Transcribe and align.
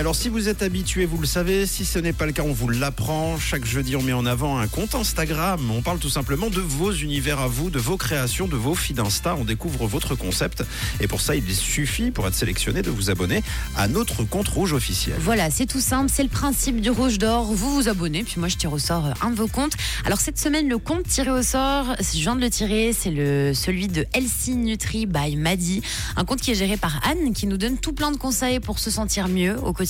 alors, 0.00 0.14
si 0.14 0.30
vous 0.30 0.48
êtes 0.48 0.62
habitué, 0.62 1.04
vous 1.04 1.18
le 1.18 1.26
savez. 1.26 1.66
Si 1.66 1.84
ce 1.84 1.98
n'est 1.98 2.14
pas 2.14 2.24
le 2.24 2.32
cas, 2.32 2.42
on 2.42 2.54
vous 2.54 2.70
l'apprend. 2.70 3.38
Chaque 3.38 3.66
jeudi, 3.66 3.96
on 3.96 4.02
met 4.02 4.14
en 4.14 4.24
avant 4.24 4.56
un 4.56 4.66
compte 4.66 4.94
Instagram. 4.94 5.60
On 5.70 5.82
parle 5.82 5.98
tout 5.98 6.08
simplement 6.08 6.48
de 6.48 6.58
vos 6.58 6.90
univers 6.90 7.38
à 7.38 7.48
vous, 7.48 7.68
de 7.68 7.78
vos 7.78 7.98
créations, 7.98 8.48
de 8.48 8.56
vos 8.56 8.74
filles 8.74 8.96
d'Insta. 8.96 9.36
On 9.38 9.44
découvre 9.44 9.86
votre 9.86 10.14
concept. 10.14 10.64
Et 11.00 11.06
pour 11.06 11.20
ça, 11.20 11.36
il 11.36 11.54
suffit, 11.54 12.10
pour 12.12 12.26
être 12.26 12.34
sélectionné, 12.34 12.80
de 12.80 12.88
vous 12.88 13.10
abonner 13.10 13.42
à 13.76 13.88
notre 13.88 14.24
compte 14.24 14.48
rouge 14.48 14.72
officiel. 14.72 15.16
Voilà, 15.20 15.50
c'est 15.50 15.66
tout 15.66 15.80
simple, 15.80 16.10
c'est 16.10 16.22
le 16.22 16.30
principe 16.30 16.80
du 16.80 16.88
rouge 16.88 17.18
d'or. 17.18 17.52
Vous 17.52 17.74
vous 17.74 17.90
abonnez, 17.90 18.24
puis 18.24 18.36
moi 18.38 18.48
je 18.48 18.56
tire 18.56 18.72
au 18.72 18.78
sort 18.78 19.04
euh, 19.04 19.12
un 19.20 19.28
de 19.28 19.36
vos 19.36 19.48
comptes. 19.48 19.74
Alors 20.06 20.20
cette 20.20 20.38
semaine, 20.38 20.66
le 20.66 20.78
compte 20.78 21.06
tiré 21.08 21.30
au 21.30 21.42
sort, 21.42 21.94
je 21.98 22.20
viens 22.20 22.36
de 22.36 22.40
le 22.40 22.48
tirer, 22.48 22.94
c'est 22.98 23.10
le 23.10 23.52
celui 23.52 23.86
de 23.86 24.06
Elsie 24.14 24.56
Nutri 24.56 25.04
by 25.04 25.36
Madi, 25.36 25.82
un 26.16 26.24
compte 26.24 26.40
qui 26.40 26.52
est 26.52 26.54
géré 26.54 26.78
par 26.78 27.06
Anne, 27.06 27.34
qui 27.34 27.46
nous 27.46 27.58
donne 27.58 27.76
tout 27.76 27.92
plein 27.92 28.12
de 28.12 28.16
conseils 28.16 28.60
pour 28.60 28.78
se 28.78 28.90
sentir 28.90 29.28
mieux 29.28 29.58
au 29.62 29.74
quotidien. 29.74 29.89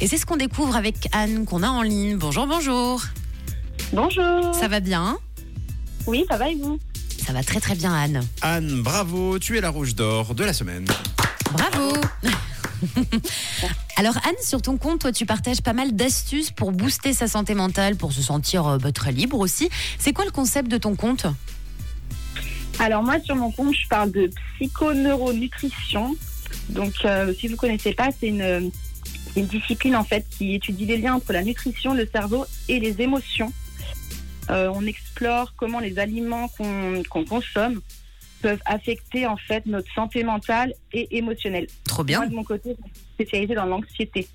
Et 0.00 0.06
c'est 0.08 0.16
ce 0.16 0.26
qu'on 0.26 0.36
découvre 0.36 0.74
avec 0.74 1.08
Anne, 1.12 1.44
qu'on 1.44 1.62
a 1.62 1.68
en 1.68 1.82
ligne. 1.82 2.16
Bonjour, 2.16 2.46
bonjour. 2.46 3.02
Bonjour. 3.92 4.54
Ça 4.54 4.68
va 4.68 4.80
bien? 4.80 5.18
Oui, 6.06 6.24
ça 6.28 6.36
va 6.36 6.48
et 6.48 6.56
vous? 6.56 6.78
Ça 7.24 7.32
va 7.32 7.42
très 7.44 7.60
très 7.60 7.74
bien, 7.74 7.92
Anne. 7.92 8.22
Anne, 8.42 8.82
bravo, 8.82 9.38
tu 9.38 9.56
es 9.56 9.60
la 9.60 9.70
rouge 9.70 9.94
d'or 9.94 10.34
de 10.34 10.44
la 10.44 10.52
semaine. 10.52 10.86
Bravo 11.52 11.92
Alors 13.96 14.16
Anne, 14.18 14.34
sur 14.42 14.62
ton 14.62 14.76
compte, 14.76 15.00
toi 15.00 15.12
tu 15.12 15.26
partages 15.26 15.60
pas 15.62 15.72
mal 15.72 15.96
d'astuces 15.96 16.50
pour 16.50 16.70
booster 16.70 17.12
sa 17.12 17.26
santé 17.26 17.54
mentale, 17.54 17.96
pour 17.96 18.12
se 18.12 18.22
sentir 18.22 18.66
euh, 18.66 18.78
bah, 18.78 18.92
très 18.92 19.10
libre 19.12 19.38
aussi. 19.38 19.68
C'est 19.98 20.12
quoi 20.12 20.24
le 20.24 20.30
concept 20.30 20.70
de 20.70 20.78
ton 20.78 20.94
compte? 20.94 21.26
Alors 22.78 23.02
moi, 23.02 23.20
sur 23.20 23.34
mon 23.34 23.50
compte, 23.50 23.74
je 23.74 23.88
parle 23.88 24.12
de 24.12 24.30
psychoneuronutrition. 24.54 26.16
Donc, 26.68 26.92
euh, 27.04 27.34
si 27.38 27.48
vous 27.48 27.56
connaissez 27.56 27.92
pas, 27.92 28.08
c'est 28.18 28.28
une, 28.28 28.70
une 29.36 29.46
discipline 29.46 29.96
en 29.96 30.04
fait 30.04 30.26
qui 30.30 30.54
étudie 30.54 30.86
les 30.86 30.98
liens 30.98 31.14
entre 31.14 31.32
la 31.32 31.42
nutrition, 31.42 31.94
le 31.94 32.06
cerveau 32.06 32.44
et 32.68 32.80
les 32.80 33.00
émotions. 33.00 33.52
Euh, 34.50 34.70
on 34.74 34.86
explore 34.86 35.54
comment 35.56 35.78
les 35.80 35.98
aliments 35.98 36.48
qu'on 36.48 37.24
consomme 37.28 37.80
peuvent 38.40 38.62
affecter 38.66 39.26
en 39.26 39.36
fait 39.36 39.66
notre 39.66 39.92
santé 39.94 40.22
mentale 40.24 40.72
et 40.92 41.16
émotionnelle. 41.18 41.66
Trop 41.84 41.98
Moi, 41.98 42.04
bien. 42.04 42.26
de 42.26 42.34
mon 42.34 42.44
côté, 42.44 42.70
je 42.70 42.84
suis 42.94 43.04
spécialisée 43.14 43.54
dans 43.54 43.66
l'anxiété. 43.66 44.26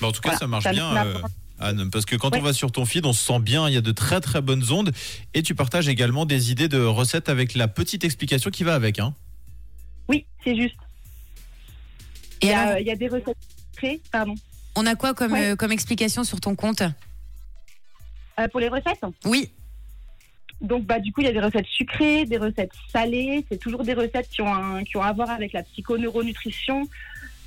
Bah, 0.00 0.08
en 0.08 0.12
tout 0.12 0.20
cas, 0.20 0.30
Voilà, 0.30 0.38
ça 0.38 0.46
marche 0.46 0.64
ça 0.64 0.72
bien, 0.72 1.06
euh, 1.06 1.14
Anne, 1.60 1.88
parce 1.90 2.04
que 2.04 2.16
quand 2.16 2.32
Ouais. 2.32 2.40
on 2.40 2.42
va 2.42 2.52
sur 2.52 2.72
ton 2.72 2.84
feed, 2.84 3.06
on 3.06 3.12
se 3.12 3.24
sent 3.24 3.38
bien, 3.40 3.68
il 3.68 3.74
y 3.74 3.76
a 3.76 3.80
de 3.82 3.92
très 3.92 4.20
très 4.20 4.40
bonnes 4.42 4.64
ondes, 4.70 4.92
et 5.34 5.42
tu 5.42 5.54
partages 5.54 5.88
également 5.88 6.26
des 6.26 6.50
idées 6.50 6.68
de 6.68 6.82
recettes 6.82 7.28
avec 7.28 7.54
la 7.54 7.68
petite 7.68 8.04
explication 8.04 8.50
qui 8.50 8.64
va 8.64 8.74
avec. 8.74 8.98
Hein. 8.98 9.14
Oui, 10.08 10.26
c'est 10.42 10.56
juste. 10.56 10.74
Et 12.42 12.46
Il 12.46 12.48
y, 12.48 12.52
a, 12.52 12.60
alors, 12.60 12.78
il 12.80 12.86
y 12.86 12.90
a 12.90 12.96
des 12.96 13.08
recettes 13.08 13.36
pardon. 14.12 14.34
on 14.76 14.86
a 14.86 14.94
quoi 14.94 15.14
comme, 15.14 15.32
Ouais. 15.32 15.50
euh, 15.52 15.56
comme 15.56 15.72
explication 15.72 16.24
sur 16.24 16.40
ton 16.40 16.54
compte 16.54 16.82
Euh, 18.38 18.48
pour 18.48 18.60
les 18.60 18.68
recettes, 18.68 19.00
Oui. 19.24 19.50
Donc, 20.60 20.84
bah, 20.84 20.98
du 20.98 21.10
coup, 21.12 21.22
il 21.22 21.24
y 21.24 21.28
a 21.28 21.32
des 21.32 21.40
recettes 21.40 21.66
sucrées, 21.66 22.26
des 22.26 22.36
recettes 22.36 22.72
salées. 22.92 23.44
C'est 23.50 23.56
toujours 23.58 23.82
des 23.82 23.94
recettes 23.94 24.28
qui 24.30 24.42
ont, 24.42 24.52
un- 24.54 24.84
qui 24.84 24.96
ont 24.98 25.02
à 25.02 25.12
voir 25.12 25.30
avec 25.30 25.52
la 25.54 25.62
psychoneuronutrition. 25.62 26.86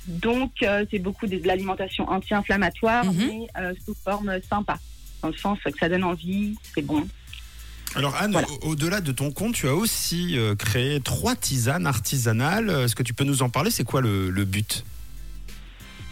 Donc, 0.08 0.50
euh, 0.62 0.84
c'est 0.90 0.98
beaucoup 0.98 1.26
de, 1.28 1.38
de 1.38 1.46
l'alimentation 1.46 2.08
anti-inflammatoire, 2.08 3.04
Mhm. 3.04 3.14
mais 3.16 3.46
euh, 3.56 3.72
sous 3.84 3.94
forme 3.94 4.38
sympa. 4.50 4.78
Dans 5.22 5.28
le 5.28 5.36
sens 5.36 5.58
que 5.64 5.78
ça 5.78 5.88
donne 5.88 6.02
envie, 6.04 6.56
c'est 6.74 6.82
bon. 6.82 7.06
Alors 7.94 8.16
Anne, 8.16 8.32
Voilà. 8.32 8.48
au- 8.62 8.70
au-delà 8.70 9.00
de 9.00 9.12
ton 9.12 9.30
compte, 9.30 9.54
tu 9.54 9.68
as 9.68 9.74
aussi 9.74 10.36
euh, 10.36 10.56
créé 10.56 11.00
trois 11.00 11.36
tisanes 11.36 11.86
artisanales. 11.86 12.68
Est-ce 12.68 12.96
que 12.96 13.04
tu 13.04 13.14
peux 13.14 13.22
nous 13.24 13.42
en 13.42 13.48
parler? 13.48 13.70
C'est 13.70 13.84
quoi 13.84 14.00
le, 14.00 14.30
le 14.30 14.44
but? 14.44 14.84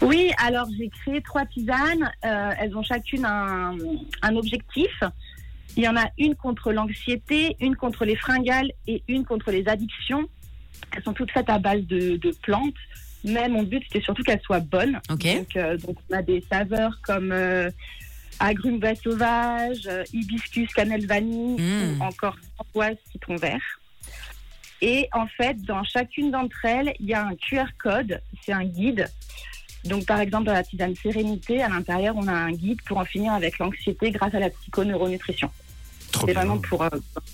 Oui, 0.03 0.31
alors 0.37 0.67
j'ai 0.77 0.89
créé 0.89 1.21
trois 1.21 1.45
tisanes. 1.45 2.11
Euh, 2.25 2.51
elles 2.59 2.75
ont 2.75 2.83
chacune 2.83 3.25
un, 3.25 3.75
un 4.21 4.35
objectif. 4.35 4.91
Il 5.75 5.83
y 5.83 5.87
en 5.87 5.95
a 5.97 6.05
une 6.17 6.35
contre 6.35 6.71
l'anxiété, 6.71 7.55
une 7.59 7.75
contre 7.75 8.05
les 8.05 8.15
fringales 8.15 8.71
et 8.87 9.01
une 9.07 9.25
contre 9.25 9.51
les 9.51 9.67
addictions. 9.67 10.27
Elles 10.95 11.03
sont 11.03 11.13
toutes 11.13 11.31
faites 11.31 11.49
à 11.49 11.57
base 11.57 11.81
de, 11.87 12.17
de 12.17 12.31
plantes. 12.43 12.75
Mais 13.23 13.47
mon 13.47 13.63
but, 13.63 13.81
c'était 13.87 14.03
surtout 14.03 14.21
qu'elles 14.23 14.41
soient 14.41 14.59
bonnes. 14.59 14.99
Donc, 15.35 15.55
euh, 15.55 15.77
donc, 15.77 15.97
on 16.09 16.17
a 16.17 16.21
des 16.21 16.43
saveurs 16.51 16.99
comme 17.01 17.31
euh, 17.31 17.69
agrumes 18.39 18.79
bas 18.79 18.95
sauvage, 18.95 19.87
euh, 19.87 20.03
hibiscus, 20.11 20.71
cannelle 20.73 21.05
vanille 21.07 21.55
Mm. 21.59 21.99
ou 21.99 22.03
encore 22.03 22.35
framboise, 22.55 22.97
citron 23.11 23.37
vert. 23.37 23.61
Et 24.81 25.07
en 25.13 25.27
fait, 25.27 25.61
dans 25.61 25.83
chacune 25.85 26.31
d'entre 26.31 26.65
elles, 26.65 26.93
il 26.99 27.05
y 27.07 27.13
a 27.13 27.25
un 27.25 27.35
QR 27.35 27.67
code, 27.81 28.19
c'est 28.45 28.51
un 28.51 28.65
guide. 28.65 29.07
Donc, 29.85 30.05
par 30.05 30.19
exemple, 30.19 30.45
dans 30.45 30.53
la 30.53 30.63
tisane 30.63 30.95
Sérénité, 30.95 31.61
à 31.61 31.69
l'intérieur, 31.69 32.15
on 32.17 32.27
a 32.27 32.33
un 32.33 32.51
guide 32.51 32.81
pour 32.83 32.97
en 32.97 33.05
finir 33.05 33.33
avec 33.33 33.59
l'anxiété 33.59 34.11
grâce 34.11 34.33
à 34.33 34.39
la 34.39 34.49
psychoneuronutrition. 34.49 35.49
C'est 36.25 36.33
vraiment 36.33 36.57
pour, 36.57 36.83
euh, 36.83 36.89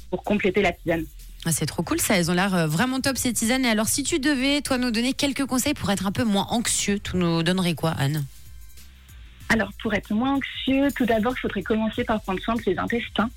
pour 0.09 0.23
compléter 0.23 0.61
la 0.61 0.71
tisane. 0.71 1.05
Ah, 1.45 1.51
c'est 1.51 1.65
trop 1.65 1.83
cool 1.83 1.99
ça, 2.01 2.17
elles 2.17 2.29
ont 2.29 2.33
l'air 2.33 2.53
euh, 2.53 2.67
vraiment 2.67 2.99
top 2.99 3.17
ces 3.17 3.31
tisanes. 3.31 3.63
Et 3.63 3.69
alors 3.69 3.87
si 3.87 4.03
tu 4.03 4.19
devais, 4.19 4.61
toi, 4.61 4.77
nous 4.77 4.91
donner 4.91 5.13
quelques 5.13 5.45
conseils 5.45 5.73
pour 5.73 5.89
être 5.89 6.05
un 6.05 6.11
peu 6.11 6.23
moins 6.23 6.47
anxieux, 6.49 6.99
tu 6.99 7.17
nous 7.17 7.43
donnerais 7.43 7.75
quoi, 7.75 7.91
Anne? 7.91 8.25
Alors, 9.49 9.71
pour 9.81 9.93
être 9.93 10.13
moins 10.13 10.35
anxieux, 10.35 10.89
tout 10.95 11.05
d'abord, 11.05 11.33
il 11.37 11.39
faudrait 11.39 11.63
commencer 11.63 12.03
par 12.03 12.21
prendre 12.21 12.39
soin 12.41 12.55
de 12.55 12.61
ses 12.61 12.77
intestins. 12.77 13.29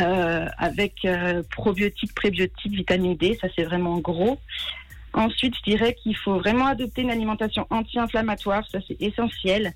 euh, 0.00 0.46
avec 0.58 0.94
euh, 1.04 1.42
probiotiques, 1.50 2.14
prébiotiques, 2.14 2.72
vitamine 2.72 3.16
D, 3.16 3.38
ça 3.40 3.48
c'est 3.54 3.64
vraiment 3.64 3.98
gros. 3.98 4.38
Ensuite, 5.12 5.54
je 5.56 5.70
dirais 5.70 5.94
qu'il 5.94 6.16
faut 6.16 6.38
vraiment 6.38 6.66
adopter 6.66 7.02
une 7.02 7.10
alimentation 7.10 7.66
anti-inflammatoire, 7.70 8.64
ça 8.70 8.78
c'est 8.86 9.00
essentiel. 9.00 9.72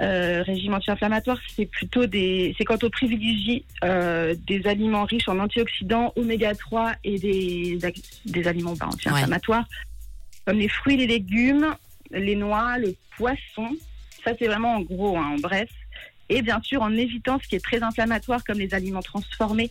Euh, 0.00 0.42
régime 0.42 0.74
anti-inflammatoire, 0.74 1.38
c'est 1.54 1.66
plutôt 1.66 2.06
des, 2.06 2.54
c'est 2.58 2.64
quand 2.64 2.82
on 2.82 2.90
privilégie 2.90 3.64
euh, 3.84 4.34
des 4.46 4.66
aliments 4.66 5.04
riches 5.04 5.28
en 5.28 5.38
antioxydants, 5.38 6.12
oméga 6.16 6.54
3 6.56 6.94
et 7.04 7.18
des, 7.18 7.78
des 8.24 8.48
aliments 8.48 8.74
bah, 8.74 8.86
anti-inflammatoires, 8.88 9.64
comme 10.44 10.58
les 10.58 10.68
fruits, 10.68 10.96
les 10.96 11.06
légumes, 11.06 11.76
les 12.10 12.34
noix, 12.34 12.78
le 12.78 12.96
poisson. 13.16 13.68
Ça, 14.24 14.32
c'est 14.36 14.46
vraiment 14.46 14.76
en 14.76 14.80
gros, 14.80 15.16
hein, 15.16 15.34
en 15.36 15.38
bref. 15.38 15.70
Et 16.28 16.42
bien 16.42 16.60
sûr, 16.62 16.82
en 16.82 16.92
évitant 16.92 17.38
ce 17.40 17.46
qui 17.46 17.54
est 17.54 17.64
très 17.64 17.82
inflammatoire, 17.82 18.42
comme 18.42 18.58
les 18.58 18.74
aliments 18.74 19.02
transformés, 19.02 19.70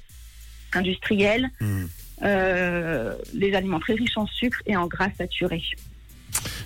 industriels, 0.72 1.50
Hmm. 1.60 1.86
Euh, 2.24 3.16
les 3.34 3.54
aliments 3.54 3.80
très 3.80 3.94
riches 3.94 4.18
en 4.18 4.28
sucre 4.28 4.62
et 4.66 4.76
en 4.76 4.88
gras 4.88 5.10
saturés. 5.18 5.64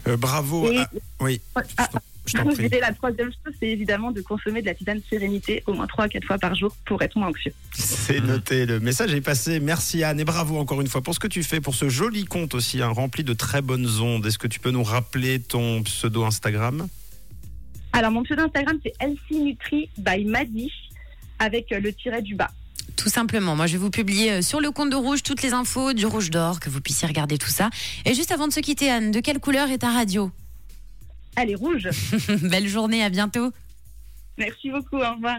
Euh, 0.07 0.17
bravo. 0.17 0.71
Et- 0.71 0.77
Ah, 0.79 0.89
oui, 1.21 1.41
Ah, 1.55 1.89
je 2.27 2.33
t'en 2.33 2.49
je 2.49 2.55
prie. 2.55 2.63
disais, 2.69 2.79
la 2.79 2.93
troisième 2.93 3.27
chose, 3.31 3.53
c'est 3.59 3.67
évidemment 3.67 4.11
de 4.11 4.21
consommer 4.21 4.61
de 4.61 4.67
la 4.67 4.73
tisane 4.75 5.01
sérénité 5.09 5.63
au 5.65 5.73
moins 5.73 5.87
3 5.87 6.05
à 6.05 6.09
4 6.09 6.25
fois 6.25 6.37
par 6.37 6.53
jour 6.55 6.75
pour 6.85 7.01
être 7.01 7.17
moins 7.17 7.29
anxieux. 7.29 7.53
C'est 7.73 8.19
noté, 8.19 8.65
le 8.65 8.79
message 8.79 9.13
est 9.13 9.21
passé. 9.21 9.59
Merci 9.59 10.03
Anne 10.03 10.19
et 10.19 10.25
bravo 10.25 10.57
encore 10.57 10.81
une 10.81 10.87
fois 10.87 11.01
pour 11.01 11.13
ce 11.15 11.19
que 11.19 11.27
tu 11.27 11.41
fais, 11.43 11.61
pour 11.61 11.75
ce 11.75 11.89
joli 11.89 12.25
compte 12.25 12.53
aussi, 12.53 12.81
hein, 12.81 12.89
rempli 12.89 13.23
de 13.23 13.33
très 13.33 13.61
bonnes 13.61 13.87
ondes. 14.01 14.25
Est-ce 14.25 14.37
que 14.37 14.47
tu 14.47 14.59
peux 14.59 14.71
nous 14.71 14.83
rappeler 14.83 15.39
ton 15.39 15.81
pseudo 15.83 16.23
Instagram? 16.25 16.87
Alors, 17.93 18.11
mon 18.11 18.23
pseudo 18.23 18.43
Instagram, 18.43 18.77
c'est 18.83 18.93
Elsie 18.99 19.39
Nutri 19.41 19.89
by 19.97 20.25
Madi 20.25 20.69
avec 21.39 21.71
euh, 21.71 21.79
le 21.79 21.93
tiret 21.93 22.21
du 22.21 22.35
bas. 22.35 22.51
Tout 23.05 23.11
simplement, 23.11 23.55
moi 23.55 23.67
je 23.67 23.73
vais 23.73 23.77
vous 23.77 23.91
publier 23.91 24.31
euh, 24.31 24.41
sur 24.41 24.59
le 24.59 24.71
compte 24.71 24.89
de 24.89 24.95
Rouge 24.95 25.21
toutes 25.21 25.43
les 25.43 25.53
infos 25.53 25.93
du 25.93 26.07
Rouge 26.07 26.31
d'Or, 26.31 26.59
que 26.59 26.71
vous 26.71 26.81
puissiez 26.81 27.07
regarder 27.07 27.37
tout 27.37 27.51
ça. 27.51 27.69
Et 28.03 28.15
juste 28.15 28.31
avant 28.31 28.47
de 28.47 28.51
se 28.51 28.59
quitter, 28.61 28.89
Anne, 28.89 29.11
de 29.11 29.19
quelle 29.19 29.37
couleur 29.37 29.69
est 29.69 29.77
ta 29.77 29.91
radio? 29.91 30.31
Elle 31.35 31.51
est 31.51 31.55
rouge. 31.55 31.87
Belle 32.41 32.67
journée, 32.67 33.03
à 33.03 33.11
bientôt. 33.11 33.51
Merci 34.39 34.71
beaucoup, 34.71 34.95
au 34.95 35.13
revoir. 35.13 35.37